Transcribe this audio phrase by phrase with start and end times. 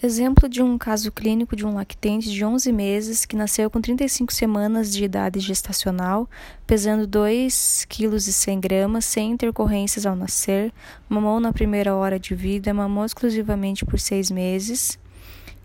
[0.00, 4.32] Exemplo de um caso clínico de um lactente de 11 meses que nasceu com 35
[4.32, 6.30] semanas de idade gestacional,
[6.64, 10.72] pesando 2,1 kg, sem intercorrências ao nascer,
[11.08, 14.96] mamou na primeira hora de vida, mamou exclusivamente por seis meses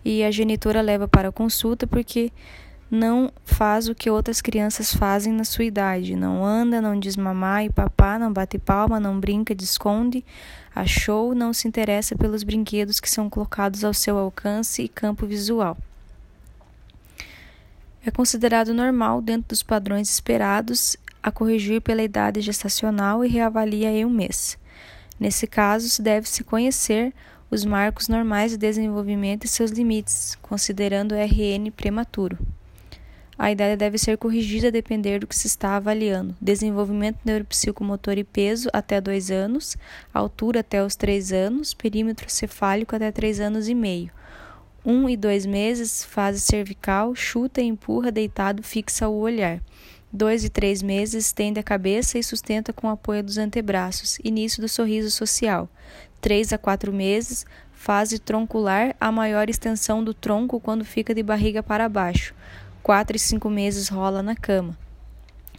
[0.04, 2.32] e a genitora leva para consulta porque
[2.94, 6.16] não faz o que outras crianças fazem na sua idade.
[6.16, 10.24] Não anda, não diz mamá e papá, não bate palma, não brinca de esconde.
[10.74, 15.76] Achou, não se interessa pelos brinquedos que são colocados ao seu alcance e campo visual.
[18.06, 24.04] É considerado normal, dentro dos padrões esperados, a corrigir pela idade gestacional e reavalia em
[24.04, 24.58] um mês.
[25.18, 27.14] Nesse caso, deve-se conhecer
[27.50, 32.36] os marcos normais de desenvolvimento e seus limites, considerando o RN prematuro.
[33.36, 36.36] A idade deve ser corrigida a depender do que se está avaliando.
[36.40, 39.76] Desenvolvimento neuropsicomotor e peso até 2 anos,
[40.12, 44.10] altura até os 3 anos, perímetro cefálico até 3 anos e meio.
[44.84, 49.60] 1 um e 2 meses, fase cervical, chuta, empurra, deitado, fixa o olhar.
[50.12, 54.62] 2 e 3 meses, estende a cabeça e sustenta com o apoio dos antebraços, início
[54.62, 55.68] do sorriso social.
[56.20, 61.64] 3 a 4 meses, fase troncular, a maior extensão do tronco quando fica de barriga
[61.64, 62.32] para baixo.
[62.84, 64.76] 4 e 5 meses rola na cama.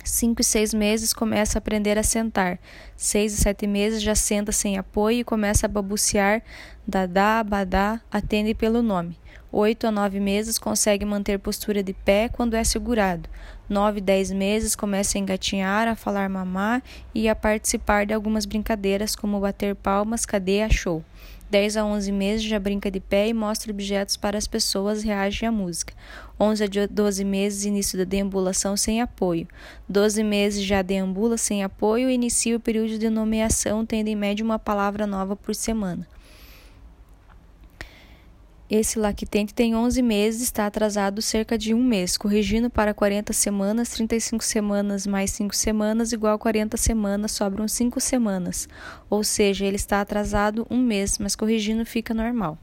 [0.04, 2.59] 5 e 6 meses começa a aprender a sentar.
[2.95, 6.44] 6 e 7 meses já senta sem apoio e começa a babucear,
[6.88, 9.17] dadá, badá, atende pelo nome.
[9.52, 13.30] 8 a 9 meses consegue manter postura de pé quando é segurado.
[13.69, 16.83] 9 e 10 meses começa a engatinhar, a falar mamá
[17.14, 21.03] e a participar de algumas brincadeiras como bater palmas, cadê, achou.
[21.50, 25.45] 10 a 11 meses já brinca de pé e mostra objetos para as pessoas reage
[25.45, 25.94] à música.
[26.38, 29.47] 11 a 12 meses início da deambulação sem apoio.
[29.88, 34.44] 12 meses já deambula sem apoio e inicia o período de nomeação, tendo em média
[34.44, 36.05] uma palavra nova por semana.
[38.67, 43.89] Esse lactente tem 11 meses, está atrasado cerca de um mês, corrigindo para 40 semanas,
[43.89, 48.67] 35 semanas mais 5 semanas igual a 40 semanas, sobram 5 semanas.
[49.08, 52.58] Ou seja, ele está atrasado um mês, mas corrigindo fica normal.